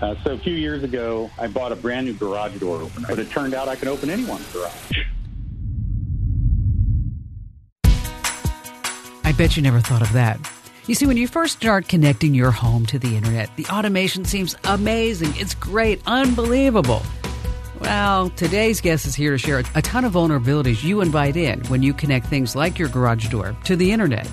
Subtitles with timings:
[0.00, 3.18] Uh, so a few years ago, I bought a brand new garage door opener, but
[3.18, 5.04] it turned out I could open anyone's garage.
[9.24, 10.38] I bet you never thought of that.
[10.86, 14.54] You see, when you first start connecting your home to the internet, the automation seems
[14.64, 15.32] amazing.
[15.36, 17.02] It's great, unbelievable.
[17.80, 21.82] Well, today's guest is here to share a ton of vulnerabilities you invite in when
[21.82, 24.28] you connect things like your garage door to the internet.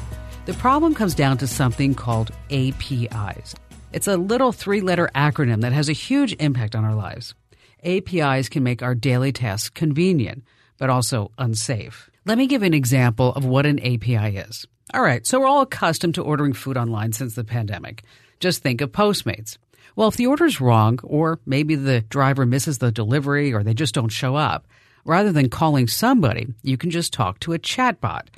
[0.45, 3.55] The problem comes down to something called APIs.
[3.94, 7.36] It's a little three letter acronym that has a huge impact on our lives.
[7.84, 10.44] APIs can make our daily tasks convenient,
[10.80, 12.09] but also unsafe.
[12.26, 14.66] Let me give an example of what an API is.
[14.95, 18.02] All right, so we're all accustomed to ordering food online since the pandemic.
[18.40, 19.59] Just think of Postmates.
[19.96, 23.94] Well, if the order's wrong, or maybe the driver misses the delivery or they just
[23.94, 24.66] don't show up,
[25.05, 28.30] rather than calling somebody, you can just talk to a chatbot.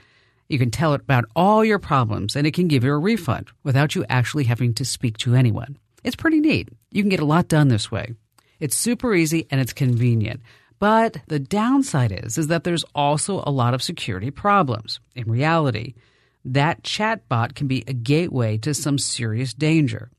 [0.48, 3.49] You can tell it about all your problems and it can give you a refund
[3.63, 5.77] without you actually having to speak to anyone.
[6.03, 6.70] It's pretty neat.
[6.91, 8.13] You can get a lot done this way.
[8.59, 10.42] It's super easy and it's convenient.
[10.78, 15.00] But the downside is is that there's also a lot of security problems.
[15.16, 15.95] In reality,
[16.44, 20.12] that chatbot can be a gateway to some serious danger.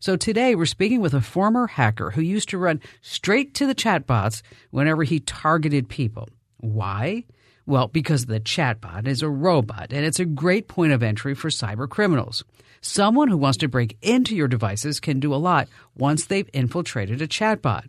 [0.00, 3.74] So today we're speaking with a former hacker who used to run straight to the
[3.74, 6.28] chatbots whenever he targeted people.
[6.56, 7.24] Why?
[7.64, 11.48] Well, because the chatbot is a robot and it's a great point of entry for
[11.48, 12.44] cyber criminals.
[12.80, 17.22] Someone who wants to break into your devices can do a lot once they've infiltrated
[17.22, 17.88] a chatbot.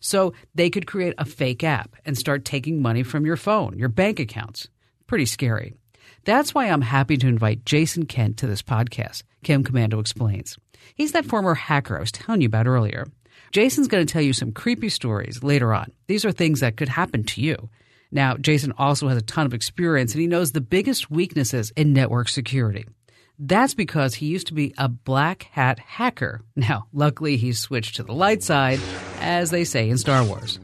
[0.00, 3.88] So they could create a fake app and start taking money from your phone, your
[3.88, 4.68] bank accounts.
[5.06, 5.72] Pretty scary.
[6.24, 10.58] That's why I'm happy to invite Jason Kent to this podcast, Kim Komando Explains.
[10.94, 13.06] He's that former hacker I was telling you about earlier.
[13.52, 15.92] Jason's going to tell you some creepy stories later on.
[16.08, 17.70] These are things that could happen to you.
[18.10, 21.92] Now, Jason also has a ton of experience and he knows the biggest weaknesses in
[21.92, 22.86] network security.
[23.38, 26.42] That's because he used to be a black hat hacker.
[26.56, 28.80] Now, luckily, he's switched to the light side,
[29.20, 30.58] as they say in Star Wars.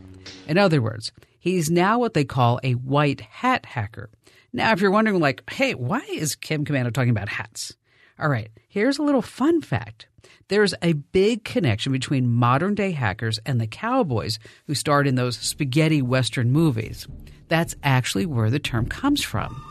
[0.49, 4.09] In other words, he's now what they call a white hat hacker.
[4.55, 7.77] Now, if you're wondering, like, hey, why is Kim Komando talking about hats?
[8.19, 10.07] All right, here's a little fun fact.
[10.49, 15.39] There's a big connection between modern day hackers and the cowboys who starred in those
[15.39, 17.07] spaghetti western movies.
[17.49, 19.63] That's actually where the term comes from.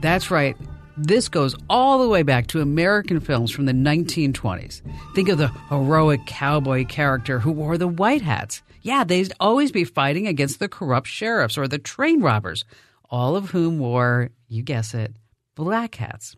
[0.00, 0.56] That's right.
[0.96, 4.80] This goes all the way back to American films from the 1920s.
[5.14, 8.62] Think of the heroic cowboy character who wore the white hats.
[8.82, 12.64] Yeah, they'd always be fighting against the corrupt sheriffs or the train robbers
[13.10, 15.14] all of whom wore, you guess it,
[15.54, 16.36] black hats.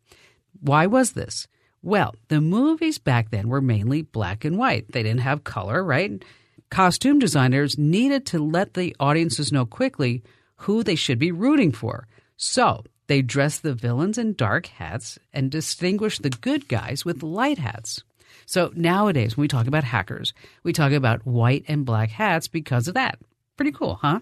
[0.60, 1.46] Why was this?
[1.82, 4.90] Well, the movies back then were mainly black and white.
[4.90, 6.22] They didn't have color, right?
[6.70, 10.22] Costume designers needed to let the audiences know quickly
[10.56, 12.08] who they should be rooting for.
[12.36, 17.58] So they dressed the villains in dark hats and distinguished the good guys with light
[17.58, 18.02] hats.
[18.46, 20.32] So nowadays, when we talk about hackers,
[20.62, 23.18] we talk about white and black hats because of that.
[23.56, 24.20] Pretty cool, huh?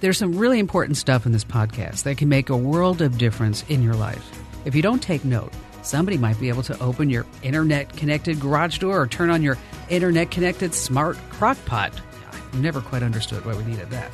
[0.00, 3.64] There's some really important stuff in this podcast that can make a world of difference
[3.68, 4.24] in your life.
[4.64, 8.78] If you don't take note, somebody might be able to open your internet connected garage
[8.78, 9.56] door or turn on your
[9.88, 11.92] internet connected smart crock pot.
[12.30, 14.10] I never quite understood why we needed that.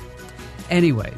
[0.68, 1.12] Anyway,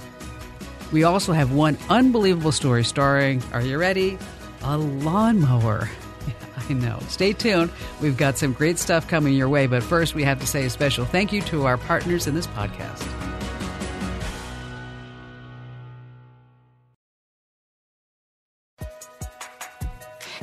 [0.93, 4.19] we also have one unbelievable story starring, are you ready?
[4.63, 5.91] A lawnmower.
[6.69, 6.99] I know.
[7.09, 7.71] Stay tuned.
[8.01, 10.71] We've got some great stuff coming your way, but first we have to say a
[10.71, 13.22] special thank you to our partners in this podcast.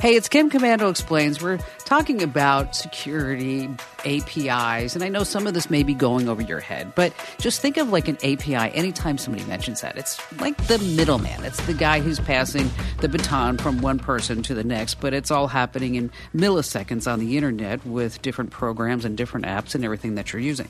[0.00, 1.42] Hey, it's Kim Komando Explains.
[1.42, 3.68] We're talking about security,
[4.06, 7.60] APIs, and I know some of this may be going over your head, but just
[7.60, 9.98] think of like an API anytime somebody mentions that.
[9.98, 11.44] It's like the middleman.
[11.44, 12.70] It's the guy who's passing
[13.02, 17.18] the baton from one person to the next, but it's all happening in milliseconds on
[17.18, 20.68] the internet with different programs and different apps and everything that you're using.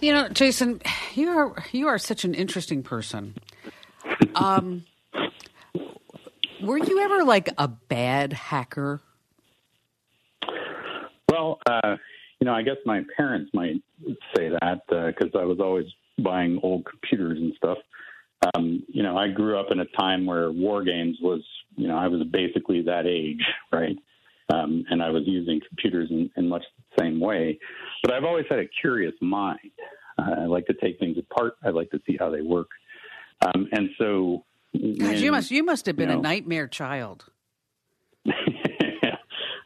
[0.00, 0.80] You know, Jason,
[1.14, 3.34] you are you are such an interesting person.
[4.36, 4.86] Um,
[6.62, 9.00] were you ever like a bad hacker?
[11.30, 11.96] Well, uh,
[12.40, 13.82] you know, I guess my parents might
[14.36, 15.86] say that because uh, I was always
[16.18, 17.78] buying old computers and stuff.
[18.54, 21.40] Um, you know, I grew up in a time where war games was,
[21.76, 23.42] you know, I was basically that age,
[23.72, 23.96] right?
[24.52, 27.58] Um, and I was using computers in, in much the same way.
[28.02, 29.70] But I've always had a curious mind.
[30.18, 31.54] Uh, I like to take things apart.
[31.64, 32.68] I like to see how they work.
[33.46, 37.26] Um, and so Gosh, you must you must have been you know, a nightmare child.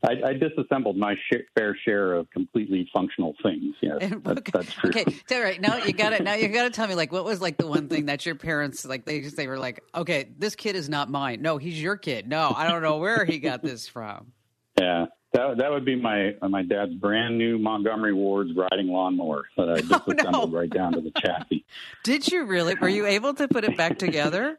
[0.04, 1.16] I, I, disassembled my
[1.56, 3.74] fair share of completely functional things.
[3.80, 4.90] Yes, that, that's true.
[4.90, 5.60] Okay, all right.
[5.60, 6.22] Now you got it.
[6.22, 8.36] Now you got to tell me, like, what was like the one thing that your
[8.36, 9.04] parents like?
[9.04, 11.42] They just they were like, okay, this kid is not mine.
[11.42, 12.28] No, he's your kid.
[12.28, 14.32] No, I don't know where he got this from.
[14.78, 19.44] Yeah, That, that would be my uh, my dad's brand new Montgomery Ward's riding lawnmower
[19.56, 20.46] that I just Oh, no.
[20.48, 21.64] right down to the chassis.
[22.04, 22.74] Did you really?
[22.74, 24.58] Were you able to put it back together?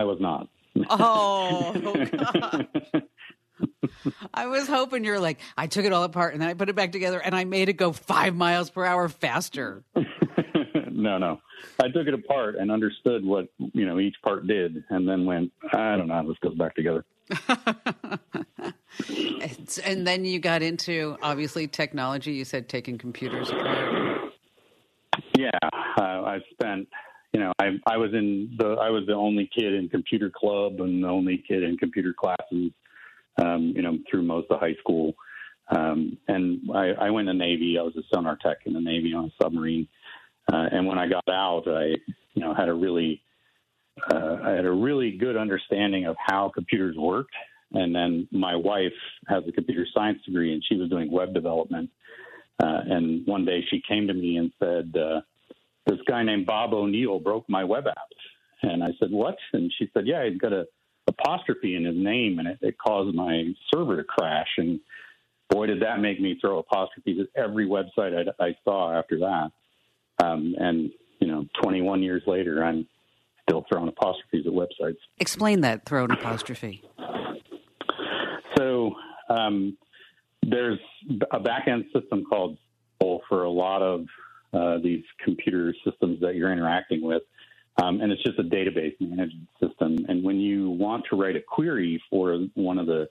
[0.00, 0.48] I was not.
[0.88, 1.74] Oh,
[2.16, 2.68] God.
[4.32, 6.74] I was hoping you're like, I took it all apart and then I put it
[6.74, 9.84] back together and I made it go five miles per hour faster.
[10.90, 11.42] no, no.
[11.78, 15.52] I took it apart and understood what you know each part did, and then went,
[15.70, 17.04] I don't know how this goes back together.
[19.84, 22.32] And then you got into obviously technology.
[22.32, 24.32] You said taking computers apart.
[25.38, 26.88] Yeah, uh, I spent.
[27.32, 30.80] You know, I I was in the I was the only kid in computer club
[30.80, 32.72] and the only kid in computer classes.
[33.40, 35.14] Um, you know, through most of high school,
[35.70, 37.76] um, and I, I went to Navy.
[37.78, 39.88] I was a sonar tech in the Navy on a submarine.
[40.52, 41.94] Uh, and when I got out, I
[42.34, 43.22] you know had a really
[44.12, 47.34] uh, I had a really good understanding of how computers worked.
[47.72, 48.92] And then my wife
[49.28, 51.90] has a computer science degree, and she was doing web development.
[52.62, 55.20] Uh, and one day she came to me and said, uh,
[55.86, 58.08] "This guy named Bob O'Neill broke my web app."
[58.62, 60.66] And I said, "What?" And she said, "Yeah, he's got a
[61.06, 64.80] apostrophe in his name, and it, it caused my server to crash." And
[65.48, 69.50] boy, did that make me throw apostrophes at every website I, I saw after that.
[70.22, 70.90] Um, and
[71.20, 72.86] you know, 21 years later, I'm
[73.42, 74.96] still throwing apostrophes at websites.
[75.18, 76.82] Explain that throw an apostrophe.
[78.56, 78.92] So
[79.28, 79.76] um,
[80.42, 80.78] there's
[81.32, 82.58] a back end system called
[83.02, 84.06] SQL for a lot of
[84.52, 87.22] uh, these computer systems that you're interacting with.
[87.82, 89.98] Um, and it's just a database management system.
[90.08, 93.08] And when you want to write a query for one of the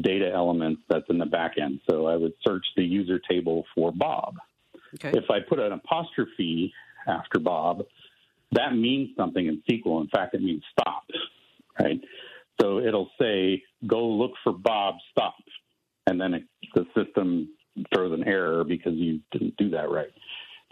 [0.00, 3.92] data elements that's in the back end, so I would search the user table for
[3.92, 4.36] Bob.
[4.94, 5.16] Okay.
[5.16, 6.72] If I put an apostrophe
[7.06, 7.84] after Bob,
[8.52, 10.00] that means something in SQL.
[10.00, 11.04] In fact, it means stop,
[11.78, 12.00] right?
[12.60, 15.36] So it'll say, go look for Bob, stop.
[16.06, 16.44] And then it,
[16.74, 17.50] the system
[17.94, 20.10] throws an error because you didn't do that right.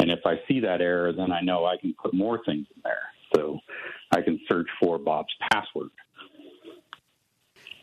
[0.01, 2.83] And if I see that error, then I know I can put more things in
[2.85, 3.03] there.
[3.35, 3.59] So
[4.13, 5.91] I can search for Bob's password.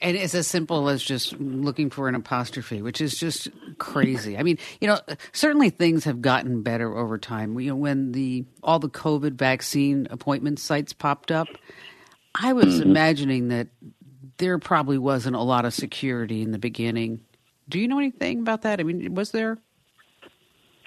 [0.01, 3.47] And it's as simple as just looking for an apostrophe, which is just
[3.77, 4.37] crazy.
[4.37, 4.99] I mean, you know,
[5.31, 7.59] certainly things have gotten better over time.
[7.59, 11.47] You know, when the all the COVID vaccine appointment sites popped up,
[12.39, 12.89] I was mm-hmm.
[12.89, 13.69] imagining that
[14.37, 17.21] there probably wasn't a lot of security in the beginning.
[17.69, 18.79] Do you know anything about that?
[18.79, 19.57] I mean, was there?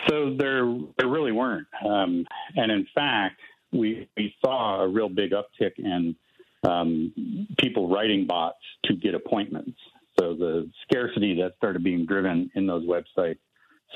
[0.09, 1.67] So there, there really weren't.
[1.85, 2.25] Um,
[2.57, 3.41] and in fact,
[3.73, 6.17] we, we saw a real big uptick in
[6.65, 9.79] um, people writing bots to get appointments.
[10.19, 13.39] So the scarcity that started being driven in those websites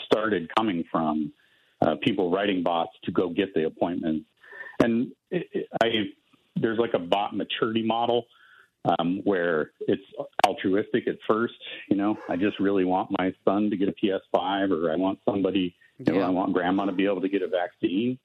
[0.05, 1.33] started coming from
[1.81, 4.27] uh, people writing bots to go get the appointments.
[4.81, 5.89] And it, it, I,
[6.57, 8.27] there's like a bot maturity model
[8.85, 10.03] um, where it's
[10.47, 11.55] altruistic at first.
[11.89, 15.19] You know, I just really want my son to get a PS5, or I want
[15.29, 15.75] somebody,
[16.07, 16.27] you know, Yeah.
[16.27, 18.19] I want grandma to be able to get a vaccine.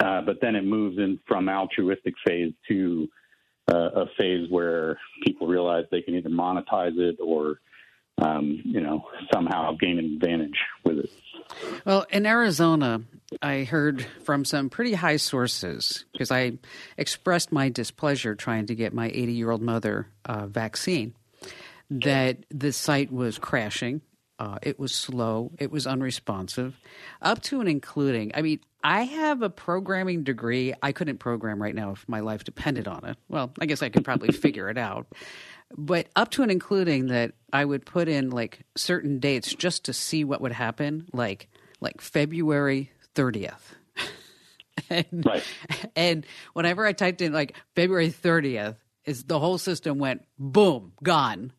[0.00, 3.08] Uh, but then it moves in from altruistic phase to
[3.72, 7.60] uh, a phase where people realize they can either monetize it or,
[8.18, 11.10] um, you know, somehow gain an advantage with it.
[11.84, 13.02] Well, in Arizona,
[13.42, 16.52] I heard from some pretty high sources because I
[16.96, 21.14] expressed my displeasure trying to get my 80 year old mother uh, vaccine
[21.90, 24.00] that the site was crashing.
[24.44, 25.52] Uh, it was slow.
[25.58, 26.78] It was unresponsive,
[27.22, 28.30] up to and including.
[28.34, 30.74] I mean, I have a programming degree.
[30.82, 33.16] I couldn't program right now if my life depended on it.
[33.28, 35.06] Well, I guess I could probably figure it out.
[35.76, 39.94] But up to and including that, I would put in like certain dates just to
[39.94, 41.48] see what would happen, like
[41.80, 43.74] like February thirtieth.
[44.90, 45.44] and, Right.
[45.96, 51.52] and whenever I typed in like February thirtieth, is the whole system went boom, gone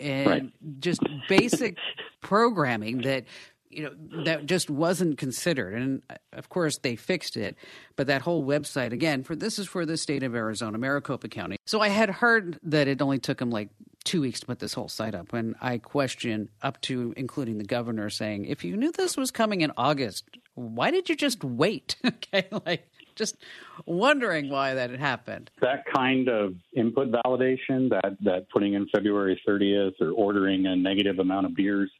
[0.00, 0.80] and Right.
[0.80, 1.76] just basic
[2.22, 3.24] programming that
[3.70, 5.74] you know that just wasn't considered.
[5.74, 7.56] And uh, of course they fixed it.
[7.96, 11.56] But that whole website again for this is for the state of arizona maricopa county.
[11.66, 13.68] So i had heard that it only took them like
[14.02, 15.32] two weeks to put this whole site up.
[15.32, 19.60] And i question up to including the governor saying if you knew this was coming
[19.60, 21.94] in august why did you just wait?
[22.04, 22.89] Okay like
[23.20, 23.36] just
[23.84, 29.40] wondering why that had happened that kind of input validation, that that putting in February
[29.46, 31.90] 30th or ordering a negative amount of beers,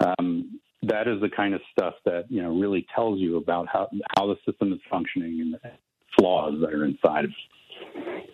[0.00, 3.88] um, that is the kind of stuff that you know really tells you about how
[4.16, 5.70] how the system is functioning and the
[6.18, 8.30] flaws that are inside of it.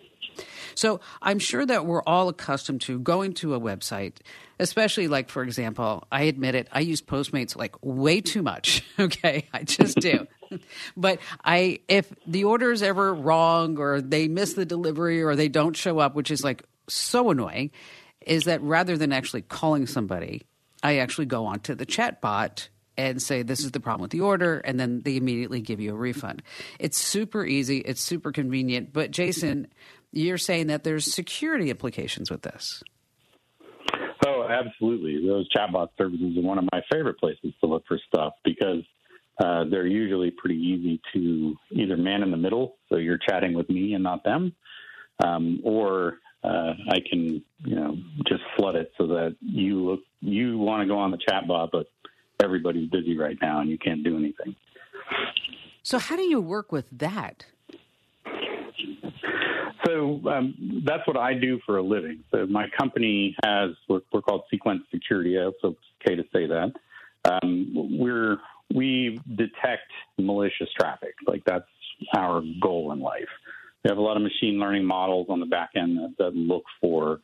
[0.75, 4.17] So I'm sure that we're all accustomed to going to a website,
[4.59, 8.83] especially like, for example, I admit it, I use Postmates like way too much.
[8.99, 10.27] Okay, I just do.
[10.97, 15.49] but I, if the order is ever wrong or they miss the delivery or they
[15.49, 17.71] don't show up, which is like so annoying,
[18.21, 20.43] is that rather than actually calling somebody,
[20.83, 24.21] I actually go onto the chat bot and say this is the problem with the
[24.21, 26.41] order and then they immediately give you a refund.
[26.79, 27.77] It's super easy.
[27.79, 28.91] It's super convenient.
[28.91, 29.67] But jason
[30.11, 32.81] you're saying that there's security implications with this.
[34.25, 35.25] Oh absolutely.
[35.25, 38.83] Those chatbot services are one of my favorite places to look for stuff because
[39.39, 43.69] uh, they're usually pretty easy to either man in the middle so you're chatting with
[43.69, 44.53] me and not them
[45.23, 50.57] um, or uh, I can, you know, just flood it so that you look, you
[50.57, 51.87] want to go on the chat bot, but
[52.41, 54.55] everybody's busy right now and you can't do anything.
[55.83, 57.45] So, how do you work with that?
[59.85, 62.23] So um, that's what I do for a living.
[62.31, 65.35] So my company has we're, we're called Cequence Security.
[65.61, 66.73] So it's okay to say that.
[67.23, 68.37] Um, we're
[68.73, 71.15] we detect malicious traffic.
[71.25, 71.65] Like that's
[72.15, 73.29] our goal in life.
[73.83, 76.63] We have a lot of machine learning models on the back end that, that look
[76.81, 77.21] for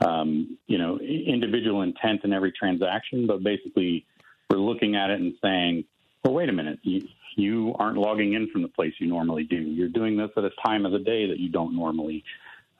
[0.00, 4.06] um, you know individual intent in every transaction, but basically
[4.50, 5.84] we're looking at it and saying,
[6.24, 9.56] well, wait a minute, you, you aren't logging in from the place you normally do.
[9.56, 12.24] You're doing this at a time of the day that you don't normally.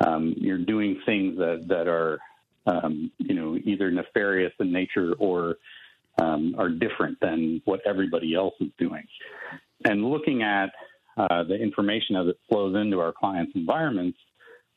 [0.04, 2.18] Um, you're doing things that that are,
[2.66, 5.56] um, you know, either nefarious in nature or
[6.20, 9.04] um, are different than what everybody else is doing.
[9.84, 10.70] And looking at
[11.16, 14.18] uh, the information as it flows into our clients' environments,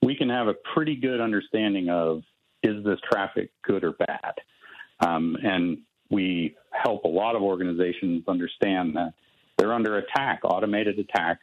[0.02, 2.24] we can have a pretty good understanding of
[2.64, 4.34] is this traffic good or bad.
[5.00, 5.80] Um, and
[6.10, 9.14] we help a lot of organizations understand that
[9.58, 11.40] they're under attack, automated attack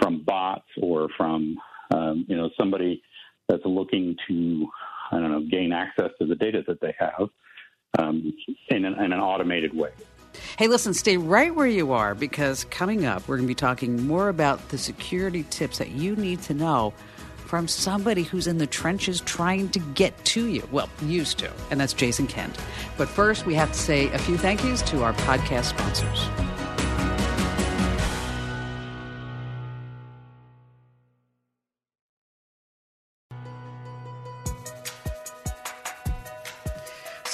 [0.00, 1.56] from bots or from
[1.92, 3.02] um, you know somebody
[3.48, 4.68] that's looking to
[5.10, 7.28] I don't know gain access to the data that they have
[7.98, 8.32] um,
[8.68, 9.90] in, an, in an automated way.
[10.58, 14.06] Hey, listen, stay right where you are because coming up, we're going to be talking
[14.06, 16.92] more about the security tips that you need to know
[17.36, 20.66] from somebody who's in the trenches trying to get to you.
[20.70, 22.56] Well, used to, and that's Jason Kent.
[22.96, 26.59] But first, we have to say a few thank yous to our podcast sponsors.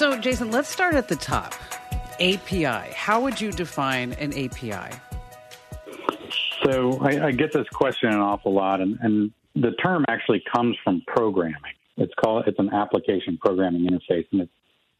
[0.07, 1.53] So, Jason, let's start at the top.
[2.21, 2.93] API.
[2.95, 4.97] How would you define an API?
[6.63, 10.77] So I, I, get this question an awful lot, and, and the term actually comes
[10.85, 11.75] from programming.
[11.97, 14.53] It's called it's an application programming interface, and it's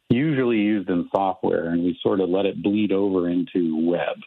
[0.09, 4.17] usually used in software, and we sort of let it bleed over into web.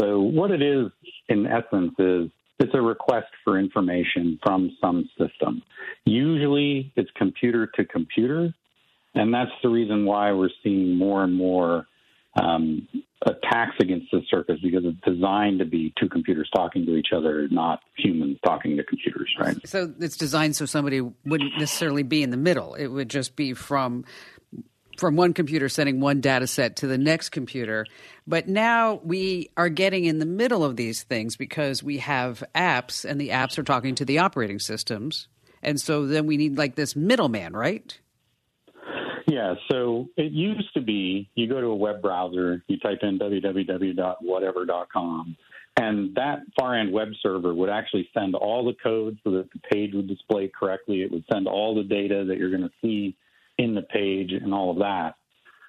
[0.00, 0.86] So what it is,
[1.28, 5.62] in essence, is it's a request for information from some system.
[6.06, 8.54] Usually, it's computer to computer,
[9.16, 11.86] and that's the reason why we're seeing more and more
[12.40, 12.86] um,
[13.26, 17.48] attacks against the surface because it's designed to be two computers talking to each other,
[17.50, 19.56] not humans talking to computers, right?
[19.66, 22.74] So it's designed so somebody wouldn't necessarily be in the middle.
[22.74, 24.04] It would just be from
[24.98, 27.84] from one computer sending one data set to the next computer.
[28.26, 33.04] But now we are getting in the middle of these things because we have apps
[33.04, 35.28] and the apps are talking to the operating systems.
[35.62, 37.98] And so then we need like this middleman, right?
[39.26, 43.18] Yeah, so it used to be you go to a web browser, you type in
[43.18, 45.36] www.whatever.com,
[45.76, 49.58] and that far end web server would actually send all the code so that the
[49.70, 51.02] page would display correctly.
[51.02, 53.16] It would send all the data that you're going to see
[53.58, 55.16] in the page and all of that.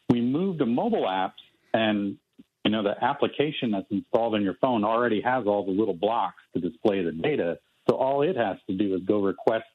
[0.09, 1.41] We moved to mobile apps,
[1.73, 2.15] and
[2.63, 6.43] you know the application that's installed on your phone already has all the little blocks
[6.53, 7.57] to display the data.
[7.89, 9.65] So all it has to do is go request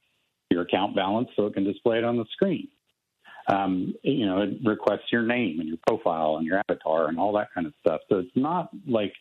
[0.51, 2.69] your account balance so it can display it on the screen
[3.49, 7.33] um, you know, it requests your name and your profile and your avatar and all
[7.33, 8.01] that kind of stuff.
[8.09, 9.13] So it's not like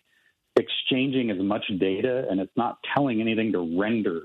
[0.55, 4.21] exchanging as much data and it's not telling anything to render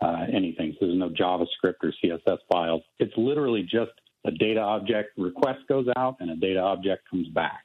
[0.00, 0.76] uh, anything.
[0.78, 2.82] So there's no JavaScript or CSS files.
[2.98, 3.92] It's literally just
[4.24, 7.64] a data object request goes out and a data object comes back.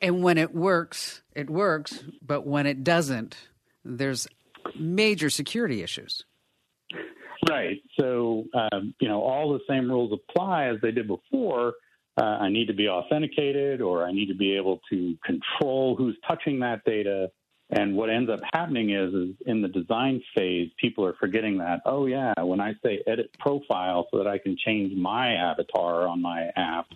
[0.00, 2.02] And when it works, it works.
[2.22, 3.36] But when it doesn't,
[3.84, 4.26] there's
[4.78, 6.24] major security issues.
[7.48, 7.80] Right.
[7.98, 11.74] So, um, you know, all the same rules apply as they did before.
[12.20, 16.16] Uh, I need to be authenticated or I need to be able to control who's
[16.28, 17.30] touching that data.
[17.70, 21.80] And what ends up happening is, is in the design phase, people are forgetting that,
[21.86, 26.20] oh, yeah, when I say edit profile so that I can change my avatar on
[26.20, 26.86] my app,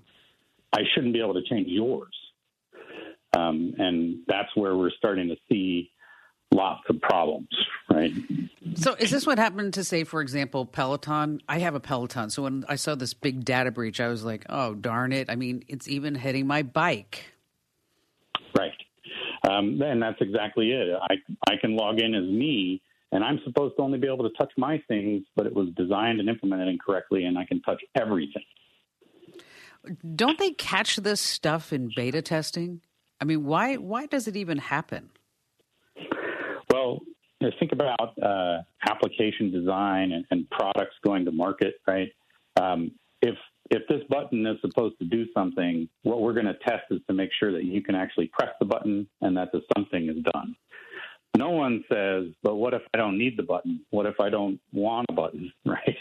[0.73, 2.15] I shouldn't be able to change yours.
[3.37, 5.91] Um, and that's where we're starting to see
[6.53, 7.49] lots of problems,
[7.91, 8.13] right?
[8.77, 11.41] So, is this what happened to, say, for example, Peloton?
[11.49, 12.31] I have a Peloton.
[12.31, 15.31] So, when I saw this big data breach, I was like, oh, darn it.
[15.31, 17.25] I mean, it's even hitting my bike.
[18.57, 18.73] Right.
[19.49, 20.97] Um, and that's exactly it.
[21.01, 21.17] I,
[21.49, 22.81] I can log in as me,
[23.13, 26.21] and I'm supposed to only be able to touch my things, but it was designed
[26.21, 28.43] and implemented incorrectly, and I can touch everything.
[30.17, 32.81] Don't they catch this stuff in beta testing?
[33.21, 35.11] I mean, why why does it even happen?
[36.75, 36.99] Well,
[37.61, 42.09] think about uh, application design and, and, products going to market, right?
[42.61, 42.91] Um,
[43.23, 43.37] if
[43.71, 47.15] if this button is supposed to do something, what we're going to test is to
[47.15, 50.57] make sure that you can actually press the button and that the something is done.
[51.37, 53.81] No one says, but what if I don't need the button?
[53.91, 55.97] What if I don't want a button, right?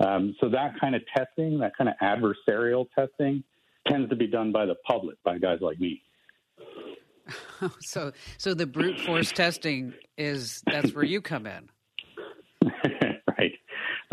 [0.00, 3.44] Um, so that kind of testing, that kind of adversarial testing,
[3.86, 6.02] tends to be done by the public, by guys like me.
[7.80, 11.68] so, so the brute force testing is that's where you come in,
[13.38, 13.52] right?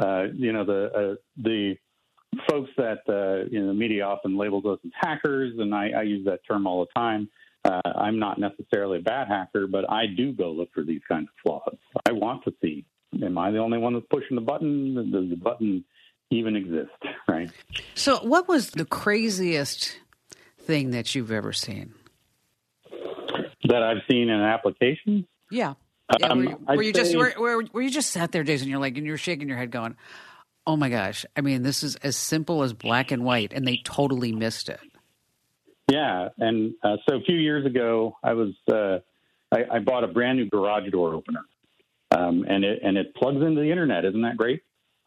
[0.01, 1.75] Uh, you know the uh, the
[2.49, 6.01] folks that uh, you know the media often labels us as hackers, and I, I
[6.03, 7.29] use that term all the time.
[7.65, 11.27] Uh, I'm not necessarily a bad hacker, but I do go look for these kinds
[11.27, 11.77] of flaws.
[12.05, 12.85] I want to see:
[13.23, 15.11] Am I the only one that's pushing the button?
[15.11, 15.83] Does the button
[16.29, 16.91] even exist?
[17.27, 17.49] Right.
[17.95, 19.99] So, what was the craziest
[20.59, 21.93] thing that you've ever seen?
[23.67, 25.27] That I've seen in an application?
[25.51, 25.73] Yeah.
[26.19, 28.69] Yeah, um, where, you, where you just where, where, where you just sat there, Jason,
[28.69, 29.97] you're like, and you're shaking your head, going,
[30.65, 33.81] "Oh my gosh!" I mean, this is as simple as black and white, and they
[33.83, 34.79] totally missed it.
[35.91, 38.99] Yeah, and uh, so a few years ago, I was uh,
[39.53, 41.45] I, I, bought a brand new garage door opener,
[42.11, 44.05] um, and it and it plugs into the internet.
[44.05, 44.61] Isn't that great?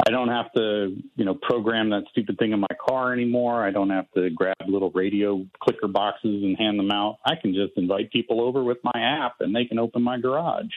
[0.06, 3.64] I don't have to you know program that stupid thing in my car anymore.
[3.64, 7.18] I don't have to grab little radio clicker boxes and hand them out.
[7.24, 10.72] I can just invite people over with my app, and they can open my garage.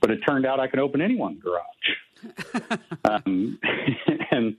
[0.00, 2.78] But it turned out I could open anyone's garage.
[3.04, 3.58] um,
[4.30, 4.56] and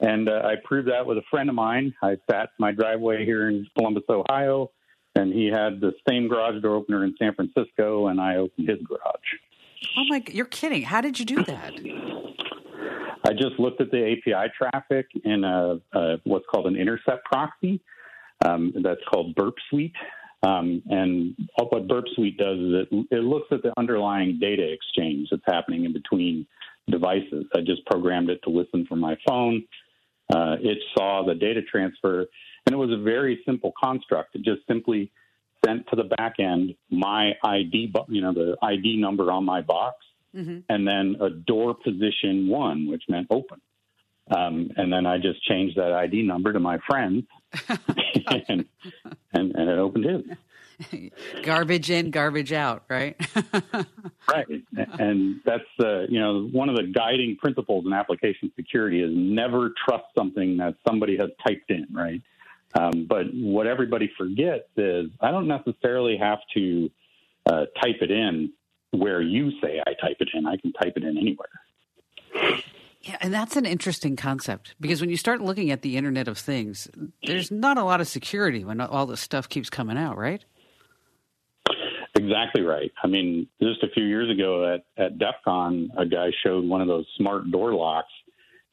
[0.00, 1.94] and uh, I proved that with a friend of mine.
[2.02, 4.70] I sat in my driveway here in Columbus, Ohio,
[5.14, 8.78] and he had the same garage door opener in San Francisco, and I opened his
[8.86, 9.00] garage.
[9.96, 10.22] Oh my!
[10.28, 10.82] You're kidding!
[10.82, 11.72] How did you do that?
[13.30, 17.80] I just looked at the API traffic in a, a what's called an intercept proxy.
[18.44, 19.94] Um, that's called Burp Suite.
[20.42, 25.28] Um, and what Burp Suite does is it, it looks at the underlying data exchange
[25.30, 26.46] that's happening in between
[26.88, 27.44] devices.
[27.54, 29.64] I just programmed it to listen from my phone
[30.32, 32.20] uh, it saw the data transfer,
[32.66, 34.34] and it was a very simple construct.
[34.36, 35.10] It just simply
[35.64, 39.96] sent to the back end my ID, you know, the ID number on my box,
[40.34, 40.58] mm-hmm.
[40.68, 43.60] and then a door position one, which meant open.
[44.30, 47.26] Um, and then I just changed that ID number to my friend,
[47.68, 48.64] and,
[49.32, 50.22] and, and it opened his.
[51.42, 53.16] garbage in, garbage out, right?
[54.28, 54.46] right,
[54.98, 59.72] and that's uh, you know one of the guiding principles in application security is never
[59.86, 62.22] trust something that somebody has typed in, right?
[62.78, 66.90] Um, but what everybody forgets is I don't necessarily have to
[67.46, 68.52] uh, type it in
[68.92, 70.46] where you say I type it in.
[70.46, 71.48] I can type it in anywhere.
[73.02, 76.36] Yeah, and that's an interesting concept because when you start looking at the Internet of
[76.36, 76.88] Things,
[77.24, 80.44] there's not a lot of security when all this stuff keeps coming out, right?
[82.14, 82.92] Exactly right.
[83.02, 86.82] I mean, just a few years ago at, at DEF CON, a guy showed one
[86.82, 88.12] of those smart door locks.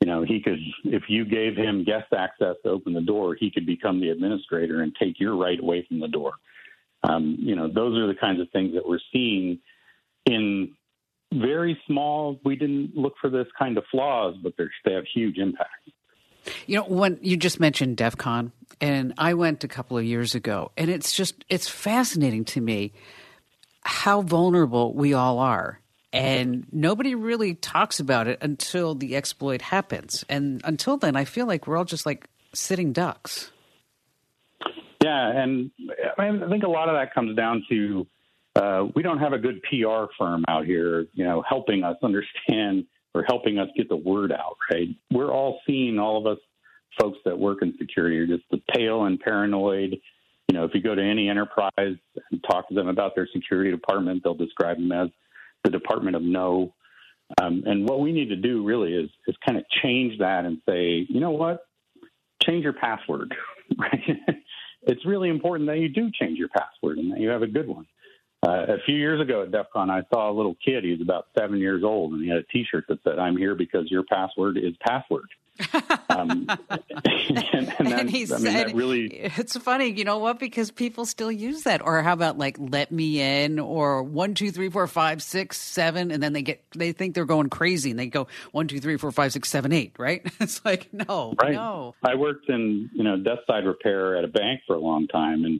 [0.01, 3.49] You know, he could, if you gave him guest access to open the door, he
[3.49, 6.33] could become the administrator and take your right away from the door.
[7.03, 9.59] Um, you know, those are the kinds of things that we're seeing
[10.27, 10.73] in
[11.33, 12.39] very small.
[12.43, 15.89] We didn't look for this kind of flaws, but they have huge impact.
[16.65, 20.35] You know, when you just mentioned DEF CON, and I went a couple of years
[20.35, 22.93] ago, and it's just it's fascinating to me
[23.81, 25.81] how vulnerable we all are.
[26.13, 30.23] And nobody really talks about it until the exploit happens.
[30.29, 33.51] And until then, I feel like we're all just like sitting ducks.
[35.03, 35.69] Yeah, and
[36.17, 38.07] I, I think a lot of that comes down to
[38.57, 42.85] uh, we don't have a good PR firm out here, you know, helping us understand
[43.13, 44.57] or helping us get the word out.
[44.71, 44.89] Right?
[45.11, 46.41] We're all seeing all of us
[46.99, 49.97] folks that work in security are just the pale and paranoid
[50.47, 51.97] you know, if you go to any enterprise
[52.31, 55.09] and talk to them about their security department, they'll describe them as
[55.63, 56.73] the Department of No.
[57.41, 60.61] Um, and what we need to do really is is kind of change that and
[60.67, 61.65] say, you know what,
[62.43, 63.33] change your password.
[63.77, 63.99] Right?
[64.83, 67.67] it's really important that you do change your password and that you have a good
[67.67, 67.85] one.
[68.45, 70.83] Uh, a few years ago at DEF CON, I saw a little kid.
[70.83, 73.55] He was about seven years old, and he had a T-shirt that said, "I'm here
[73.55, 75.27] because your password is password."
[76.09, 80.37] um, and, and, and he I mean, said, really, "It's funny, you know what?
[80.37, 81.81] Because people still use that.
[81.83, 86.11] Or how about like "Let me in" or one, two, three, four, five, six, seven,
[86.11, 88.97] and then they get they think they're going crazy, and they go one, two, three,
[88.97, 89.93] four, five, six, seven, eight.
[89.97, 90.21] Right?
[90.39, 91.53] It's like no, right.
[91.53, 91.95] no.
[92.03, 95.43] I worked in you know desk side repair at a bank for a long time,
[95.43, 95.59] and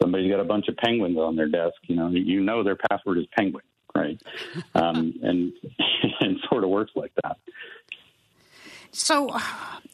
[0.00, 1.76] somebody's got a bunch of penguins on their desk.
[1.82, 4.20] You know, you know their password is penguin, right?
[4.74, 5.52] Um, and
[6.20, 7.38] and sort of works like that.
[8.90, 9.36] So,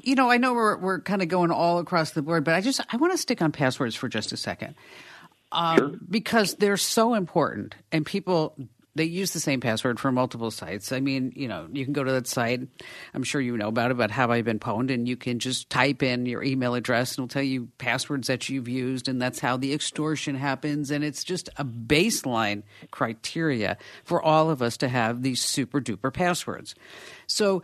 [0.03, 2.61] you know, I know we're we're kind of going all across the board, but I
[2.61, 4.75] just I want to stick on passwords for just a second,
[5.53, 5.93] um, sure.
[6.09, 8.57] because they're so important, and people
[8.95, 10.93] they use the same password for multiple sites.
[10.93, 12.61] I mean, you know, you can go to that site.
[13.13, 15.69] I'm sure you know about it, about Have I Been Pwned, and you can just
[15.71, 19.41] type in your email address, and it'll tell you passwords that you've used, and that's
[19.41, 20.91] how the extortion happens.
[20.91, 26.13] And it's just a baseline criteria for all of us to have these super duper
[26.13, 26.75] passwords.
[27.27, 27.63] So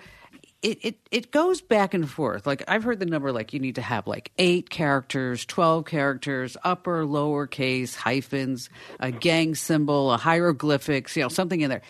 [0.62, 2.46] it, it, it goes back and forth.
[2.46, 6.56] Like I've heard the number like you need to have like eight characters, twelve characters,
[6.62, 8.68] upper, lower case, hyphens,
[8.98, 11.82] a gang symbol, a hieroglyphics, you know, something in there.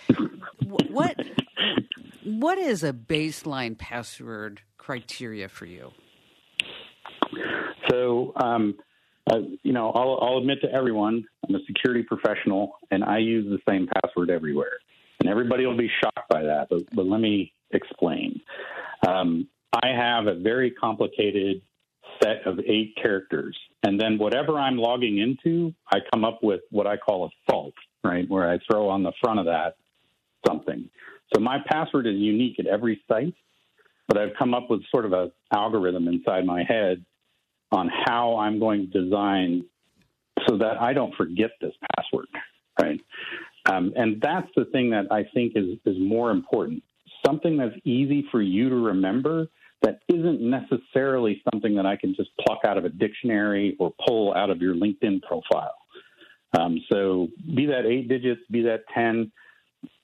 [0.90, 1.16] what
[2.24, 5.90] what is a baseline password criteria for you?
[7.88, 8.76] So, um,
[9.30, 13.46] uh, you know, I'll, I'll admit to everyone, I'm a security professional, and I use
[13.46, 14.78] the same password everywhere.
[15.20, 18.40] And everybody will be shocked by that, but, but let me explain.
[19.06, 21.62] Um, I have a very complicated
[22.22, 23.56] set of eight characters.
[23.82, 27.74] And then whatever I'm logging into, I come up with what I call a fault,
[28.04, 28.28] right?
[28.28, 29.76] Where I throw on the front of that
[30.46, 30.88] something.
[31.34, 33.34] So my password is unique at every site,
[34.08, 37.04] but I've come up with sort of an algorithm inside my head
[37.72, 39.64] on how I'm going to design
[40.48, 42.26] so that I don't forget this password,
[42.80, 43.00] right?
[43.70, 46.82] Um, and that's the thing that I think is, is more important
[47.24, 49.48] something that's easy for you to remember
[49.82, 54.34] that isn't necessarily something that I can just pluck out of a dictionary or pull
[54.34, 55.74] out of your LinkedIn profile.
[56.58, 59.30] Um, so, be that eight digits, be that 10,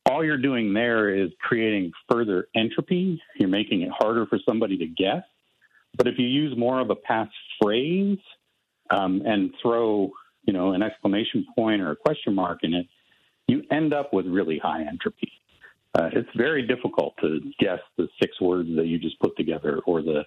[0.09, 3.21] all you're doing there is creating further entropy.
[3.35, 5.25] You're making it harder for somebody to guess.
[5.97, 8.21] But if you use more of a passphrase
[8.91, 10.13] um, and throw,
[10.45, 12.87] you know, an exclamation point or a question mark in it,
[13.49, 15.33] you end up with really high entropy
[15.97, 20.03] uh, it's very difficult to guess the six words that you just put together or
[20.03, 20.25] the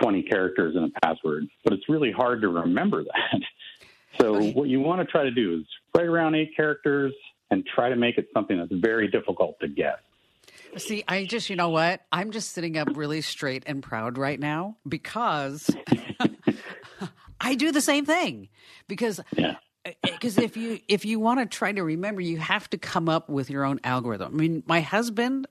[0.00, 3.40] 20 characters in a password, but it's really hard to remember that.
[4.20, 7.14] So, what you want to try to do is right around eight characters
[7.52, 9.98] and try to make it something that's very difficult to guess.
[10.78, 12.02] See, I just, you know what?
[12.10, 15.70] I'm just sitting up really straight and proud right now because
[17.40, 18.48] I do the same thing.
[18.88, 19.54] Because yeah
[20.02, 23.28] because if you if you want to try to remember, you have to come up
[23.28, 24.34] with your own algorithm.
[24.34, 25.46] I mean, my husband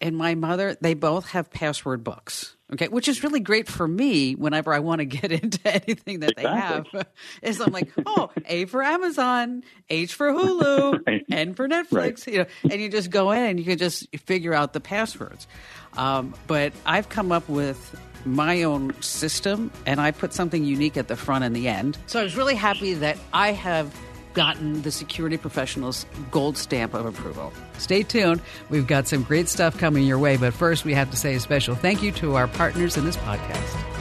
[0.00, 2.56] and my mother, they both have password books.
[2.72, 6.34] Okay, which is really great for me whenever I want to get into anything that
[6.38, 6.90] exactly.
[6.92, 7.06] they have.
[7.42, 11.24] Is I'm like, oh, A for Amazon, H for Hulu, right.
[11.30, 11.92] N for Netflix.
[11.92, 12.26] Right.
[12.28, 15.48] You know, and you just go in and you can just figure out the passwords.
[15.96, 21.08] Um, but I've come up with my own system and I put something unique at
[21.08, 21.98] the front and the end.
[22.06, 23.94] So I was really happy that I have
[24.34, 27.52] gotten the security professionals gold stamp of approval.
[27.78, 28.40] Stay tuned.
[28.68, 31.40] We've got some great stuff coming your way, but first we have to say a
[31.40, 33.99] special thank you to our partners in this podcast.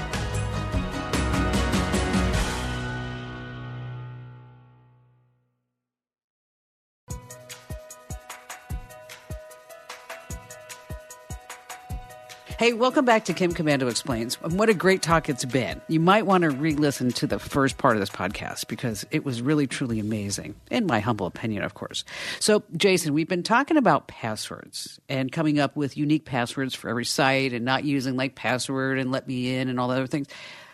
[12.60, 14.36] Hey, welcome back to Kim Komando Explains.
[14.42, 15.80] What a great talk it's been.
[15.88, 19.24] You might want to re listen to the first part of this podcast because it
[19.24, 22.04] was really, truly amazing, in my humble opinion, of course.
[22.42, 27.06] So, Jason, we've been talking about passwords and coming up with unique passwords for every
[27.06, 30.28] site and not using like password and let me in and all the other things.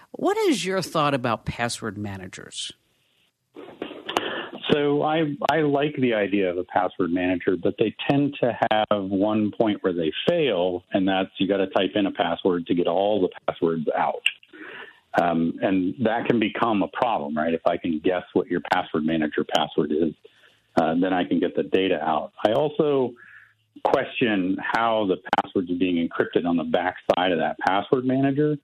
[0.10, 2.72] What is your thought about password managers?
[4.72, 9.04] So I I like the idea of a password manager, but they tend to have
[9.04, 12.76] one point where they fail, and that's you got to type in a password to
[12.76, 14.24] get all the passwords out.
[15.22, 17.54] Um, and that can become a problem, right?
[17.54, 20.14] If I can guess what your password manager password is,
[20.76, 22.34] uh, then I can get the data out.
[22.46, 23.14] I also
[23.84, 28.58] question how the passwords are being encrypted on the back side of that password manager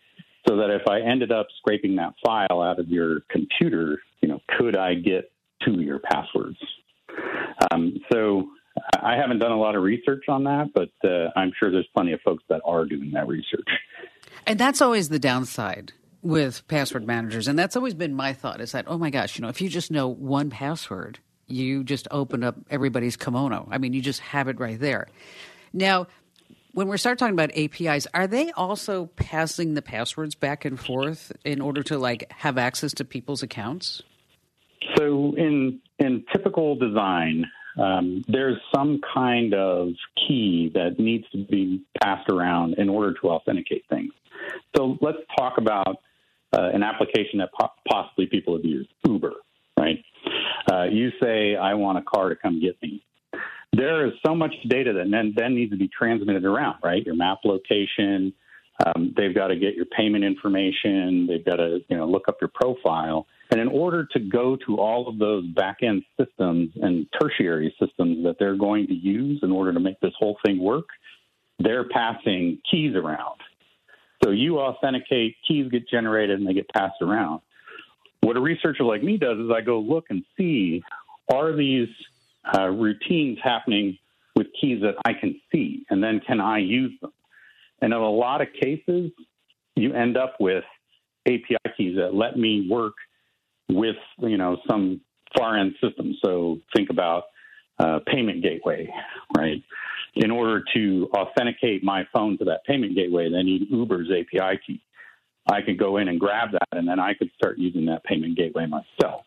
[0.48, 4.40] so that if I ended up scraping that file out of your computer, you know,
[4.58, 5.31] could I get
[5.66, 6.58] to your passwords.
[7.72, 8.50] Um, so
[9.02, 12.14] I haven't done a lot of research on that, but uh, I'm sure there's plenty
[12.14, 13.68] of folks that are doing that research.
[14.48, 17.48] And that's always the downside with password managers.
[17.48, 19.70] And that's always been my thought is that, oh my gosh, you know, if you
[19.70, 23.68] just know one password, you just open up everybody's kimono.
[23.72, 25.08] I mean, you just have it right there.
[25.74, 26.08] Now,
[26.74, 31.32] when we start talking about APIs, are they also passing the passwords back and forth
[31.44, 34.04] in order to like have access to people's accounts?
[35.02, 37.46] So in in typical design,
[37.80, 39.90] um, there's some kind of
[40.28, 44.12] key that needs to be passed around in order to authenticate things.
[44.76, 45.98] So let's talk about
[46.56, 49.34] uh, an application that po- possibly people have used, Uber,
[49.80, 50.04] right?
[50.72, 53.04] Uh, you say, I want a car to come get me.
[53.74, 57.04] there is so much data that then, then needs to be transmitted around, right?
[57.06, 58.34] Your map location,
[58.86, 62.38] um, they've got to get your payment information, they've got to you know look up
[62.42, 63.28] your profile.
[63.52, 68.24] And in order to go to all of those back end systems and tertiary systems
[68.24, 70.86] that they're going to use in order to make this whole thing work,
[71.60, 73.42] they're passing keys around.
[74.24, 77.42] So you authenticate, keys get generated, and they get passed around.
[78.22, 80.84] What a researcher like me does is I go look and see
[81.34, 81.90] are these
[82.58, 83.98] uh, routines happening
[84.36, 87.12] with keys that I can see, and then can I use them?
[87.82, 89.12] And in a lot of cases,
[89.76, 90.64] you end up with
[91.28, 92.94] API keys that let me work
[93.70, 95.02] with you know some
[95.38, 96.16] far end system.
[96.24, 97.26] So think about
[97.80, 98.90] uh, payment gateway,
[99.36, 99.62] right?
[100.16, 104.82] In order to authenticate my phone to that payment gateway, they need Uber's API key.
[105.50, 108.38] I could go in and grab that, and then I could start using that payment
[108.38, 109.24] gateway myself.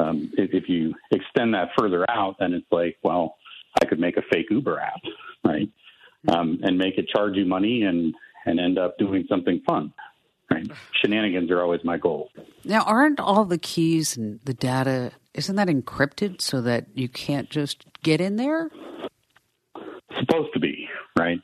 [0.00, 3.36] Um, if, if you extend that further out, then it's like, well,
[3.80, 5.00] I could make a fake Uber app,
[5.44, 5.68] right?
[6.26, 8.12] Um, and make it charge you money and
[8.44, 9.92] and end up doing something fun.
[10.50, 10.66] Right?
[11.00, 12.30] Shenanigans are always my goal.
[12.64, 17.48] Now, aren't all the keys and the data isn't that encrypted so that you can't
[17.48, 18.70] just get in there?
[20.18, 21.38] Supposed to be, right?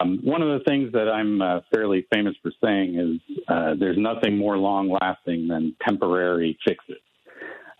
[0.00, 3.96] Um, one of the things that I'm uh, fairly famous for saying is uh, there's
[3.96, 7.00] nothing more long lasting than temporary fixes.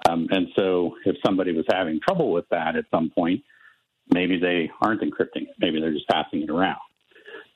[0.08, 3.42] Um, and so if somebody was having trouble with that at some point,
[4.12, 5.54] maybe they aren't encrypting it.
[5.58, 6.80] Maybe they're just passing it around.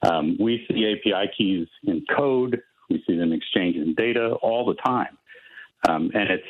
[0.03, 2.61] Um, we see API keys in code.
[2.90, 5.17] We see them exchanging data all the time.
[5.88, 6.45] Um, and it's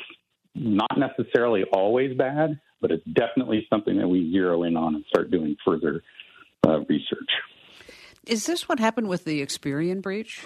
[0.55, 5.31] not necessarily always bad, but it's definitely something that we zero in on and start
[5.31, 6.03] doing further
[6.67, 7.29] uh, research.
[8.25, 10.45] Is this what happened with the Experian breach?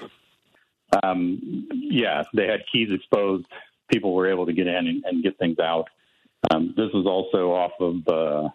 [1.04, 3.46] Um, yeah, they had keys exposed.
[3.92, 5.88] People were able to get in and, and get things out.
[6.52, 8.50] Um, this was also off of uh,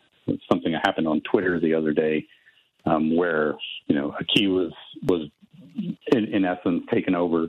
[0.51, 2.27] something that happened on Twitter the other day,
[2.87, 3.55] um, where
[3.87, 4.73] you know a key was
[5.07, 5.29] was
[6.13, 7.49] in, in essence taken over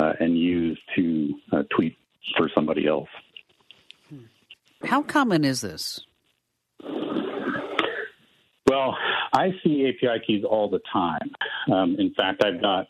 [0.00, 1.96] uh, and used to uh, tweet
[2.36, 3.08] for somebody else.
[4.84, 6.00] How common is this?
[8.66, 8.96] Well,
[9.32, 11.30] I see API keys all the time.
[11.72, 12.86] Um, in fact, I've got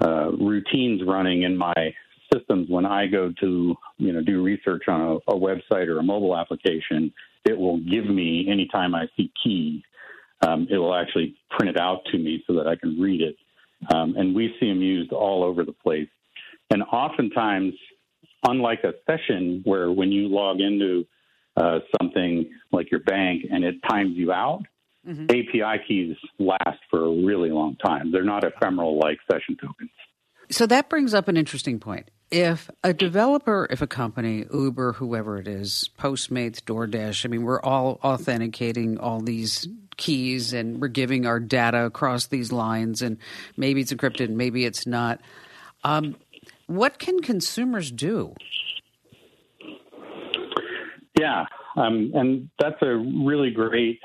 [0.00, 1.74] uh, routines running in my
[2.32, 6.02] systems when I go to you know do research on a, a, website or a
[6.02, 7.12] mobile application.
[7.46, 9.82] It will give me anytime I see keys.
[10.46, 13.36] Um, it will actually print it out to me so that I can read it.
[13.94, 16.08] Um, and we see them used all over the place.
[16.70, 17.74] And oftentimes,
[18.46, 21.06] unlike a session where when you log into
[21.56, 24.62] uh, something like your bank and it times you out,
[25.06, 25.24] mm-hmm.
[25.24, 28.12] API keys last for a really long time.
[28.12, 29.90] They're not ephemeral like session tokens.
[30.50, 32.10] So that brings up an interesting point.
[32.30, 37.60] If a developer, if a company, Uber, whoever it is, Postmates, DoorDash, I mean, we're
[37.60, 43.18] all authenticating all these keys and we're giving our data across these lines, and
[43.56, 45.20] maybe it's encrypted, maybe it's not.
[45.84, 46.16] Um,
[46.66, 48.34] what can consumers do?
[51.18, 54.00] Yeah, um, and that's a really great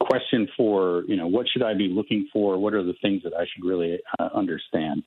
[0.00, 2.58] question for you know what should I be looking for?
[2.58, 5.02] What are the things that I should really uh, understand?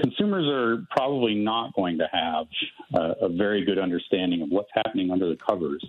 [0.00, 2.46] Consumers are probably not going to have
[2.94, 5.84] uh, a very good understanding of what's happening under the covers,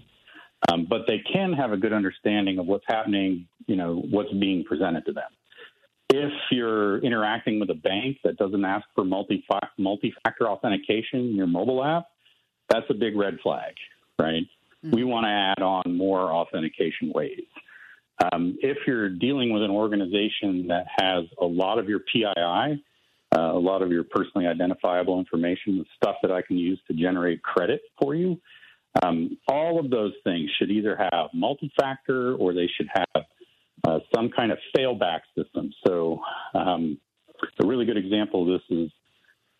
[0.69, 3.47] um, but they can have a good understanding of what's happening.
[3.67, 5.29] You know what's being presented to them.
[6.09, 9.43] If you're interacting with a bank that doesn't ask for multi
[9.77, 12.05] multi-factor authentication in your mobile app,
[12.69, 13.73] that's a big red flag,
[14.19, 14.43] right?
[14.85, 14.95] Mm-hmm.
[14.95, 17.45] We want to add on more authentication ways.
[18.31, 22.83] Um, if you're dealing with an organization that has a lot of your PII,
[23.35, 26.93] uh, a lot of your personally identifiable information, the stuff that I can use to
[26.93, 28.39] generate credit for you,
[29.03, 33.25] um, all of those things should either have multi factor or they should have
[33.85, 35.71] uh, some kind of failback system.
[35.85, 36.19] So,
[36.53, 36.97] um,
[37.61, 38.91] a really good example of this is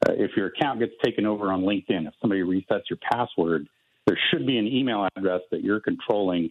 [0.07, 3.67] uh, if your account gets taken over on LinkedIn, if somebody resets your password,
[4.05, 6.49] there should be an email address that you're controlling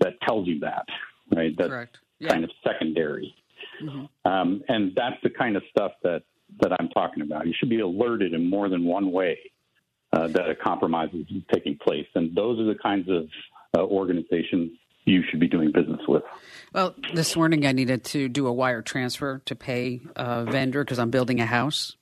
[0.00, 0.84] that tells you that,
[1.34, 1.54] right?
[1.56, 1.98] That's Correct.
[2.18, 2.30] Yeah.
[2.30, 3.34] kind of secondary.
[3.82, 4.30] Mm-hmm.
[4.30, 6.22] Um, and that's the kind of stuff that,
[6.60, 7.46] that I'm talking about.
[7.46, 9.38] You should be alerted in more than one way
[10.12, 12.06] uh, that a compromise is taking place.
[12.14, 13.28] And those are the kinds of
[13.76, 14.72] uh, organizations
[15.04, 16.22] you should be doing business with.
[16.72, 20.98] Well, this morning I needed to do a wire transfer to pay a vendor because
[20.98, 21.96] I'm building a house,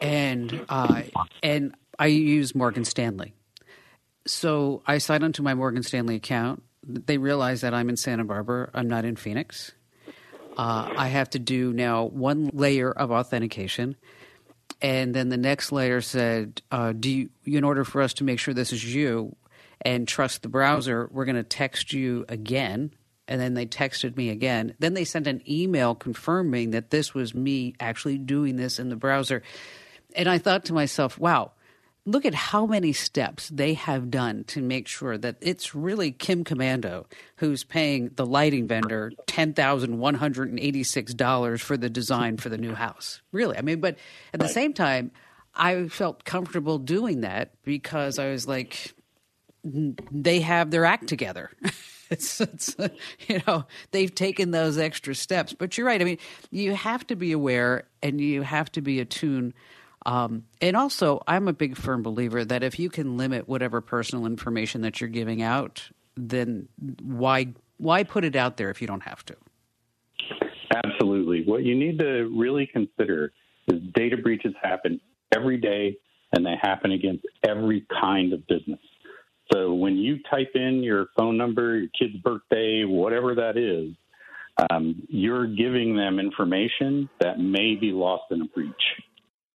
[0.00, 1.02] and uh,
[1.42, 3.34] and I use Morgan Stanley.
[4.26, 6.62] So I signed onto my Morgan Stanley account.
[6.82, 8.70] They realize that I'm in Santa Barbara.
[8.74, 9.72] I'm not in Phoenix.
[10.56, 13.96] Uh, I have to do now one layer of authentication.
[14.82, 18.38] And then the next layer said, uh, "Do you, in order for us to make
[18.38, 19.36] sure this is you
[19.82, 22.92] and trust the browser, we're going to text you again
[23.28, 24.74] and then they texted me again.
[24.78, 28.96] Then they sent an email confirming that this was me actually doing this in the
[28.96, 29.42] browser.
[30.14, 31.52] And I thought to myself, wow,
[32.06, 36.44] look at how many steps they have done to make sure that it's really Kim
[36.44, 43.20] Komando who's paying the lighting vendor $10,186 for the design for the new house.
[43.32, 43.58] Really.
[43.58, 43.98] I mean, but
[44.32, 45.10] at the same time,
[45.54, 48.94] I felt comfortable doing that because I was like,
[49.64, 51.50] they have their act together.
[52.10, 52.76] it's, it's,
[53.28, 55.52] you know they've taken those extra steps.
[55.52, 56.00] But you're right.
[56.00, 56.16] I mean,
[56.50, 59.54] you have to be aware and you have to be attuned.
[60.06, 64.24] Um, and also, I'm a big firm believer that if you can limit whatever personal
[64.24, 66.68] information that you're giving out, then
[67.02, 69.36] why why put it out there if you don't have to?
[70.72, 71.42] Absolutely.
[71.44, 73.32] What you need to really consider
[73.66, 75.00] is data breaches happen
[75.34, 75.98] every day
[76.32, 78.80] and they happen against every kind of business.
[79.52, 83.94] So when you type in your phone number, your kid's birthday, whatever that is,
[84.70, 88.72] um, you're giving them information that may be lost in a breach.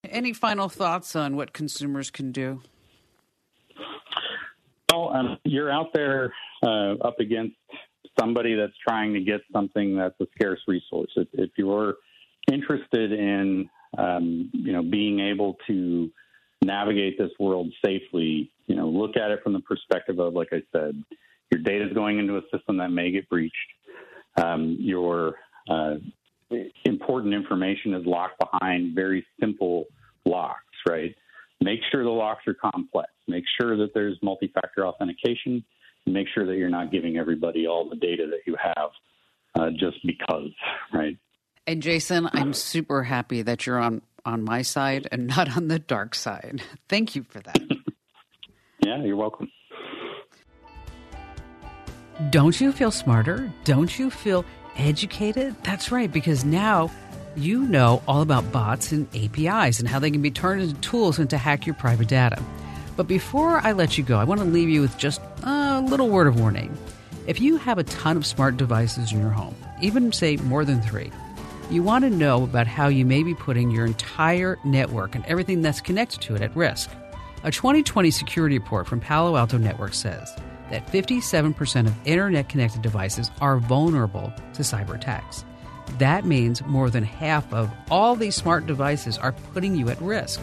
[0.10, 2.62] Any final thoughts on what consumers can do?
[4.92, 6.34] Well, um, you're out there
[6.64, 7.56] uh, up against
[8.20, 11.12] somebody that's trying to get something that's a scarce resource.
[11.16, 11.96] If, if you're
[12.52, 16.10] interested in, um, you know, being able to
[16.64, 20.64] navigate this world safely, you know, look at it from the perspective of, like I
[20.72, 21.02] said,
[21.52, 23.56] your data is going into a system that may get breached.
[24.42, 25.36] Um, your
[25.70, 25.96] uh,
[26.86, 29.86] important information is locked behind very simple
[30.26, 31.16] locks, right?
[31.62, 33.10] Make sure the locks are complex.
[33.28, 35.64] Make sure that there's multi-factor authentication.
[36.06, 38.90] And make sure that you're not giving everybody all the data that you have
[39.56, 40.50] uh, just because,
[40.92, 41.18] right?
[41.68, 45.80] And Jason, I'm super happy that you're on on my side and not on the
[45.80, 46.62] dark side.
[46.90, 47.60] Thank you for that.
[48.86, 49.50] yeah, you're welcome.
[52.30, 53.52] Don't you feel smarter?
[53.64, 54.46] Don't you feel
[54.78, 55.56] educated?
[55.64, 56.92] That's right, because now
[57.36, 61.20] you know all about bots and APIs and how they can be turned into tools
[61.20, 62.42] and to hack your private data.
[62.98, 66.10] But before I let you go, I want to leave you with just a little
[66.10, 66.78] word of warning.
[67.28, 70.82] If you have a ton of smart devices in your home, even say more than
[70.82, 71.12] three,
[71.70, 75.62] you want to know about how you may be putting your entire network and everything
[75.62, 76.90] that's connected to it at risk.
[77.44, 80.36] A 2020 security report from Palo Alto Networks says
[80.72, 85.46] that 57% of internet connected devices are vulnerable to cyber attacks.
[85.98, 90.42] That means more than half of all these smart devices are putting you at risk.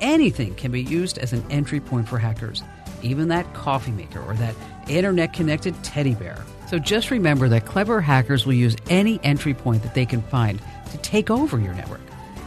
[0.00, 2.62] Anything can be used as an entry point for hackers,
[3.02, 4.54] even that coffee maker or that
[4.88, 6.44] internet connected teddy bear.
[6.68, 10.60] So just remember that clever hackers will use any entry point that they can find
[10.90, 12.00] to take over your network.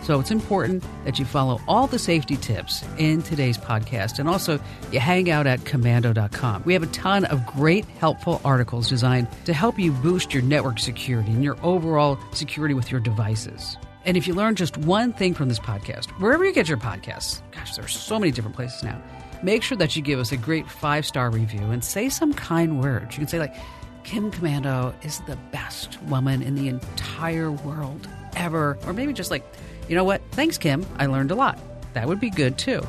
[0.04, 4.60] So it's important that you follow all the safety tips in today's podcast and also
[4.92, 6.64] you hang out at komando.com.
[6.66, 10.80] We have a ton of great helpful articles designed to help you boost your network
[10.80, 13.78] security and your overall security with your devices.
[14.06, 17.42] And if you learn just one thing from this podcast, wherever you get your podcasts,
[17.52, 19.02] gosh, there are so many different places now,
[19.42, 22.82] make sure that you give us a great five star review and say some kind
[22.82, 23.16] words.
[23.16, 23.56] You can say, like,
[24.04, 28.78] Kim Komando is the best woman in the entire world ever.
[28.86, 29.46] Or maybe just like,
[29.88, 30.22] you know what?
[30.32, 30.86] Thanks, Kim.
[30.98, 31.60] I learned a lot.
[31.94, 32.86] That would be good too.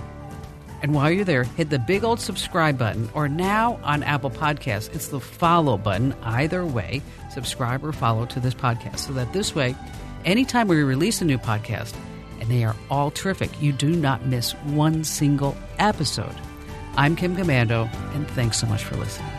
[0.82, 4.94] And while you're there, hit the big old subscribe button, or now on Apple Podcasts,
[4.94, 6.14] it's the follow button.
[6.22, 9.74] Either way, subscribe or follow to this podcast so that this way,
[10.26, 11.94] anytime we release a new podcast,
[12.40, 16.34] and they are all terrific, you do not miss one single episode.
[16.96, 19.33] I'm Kim Komando, and thanks so much for listening.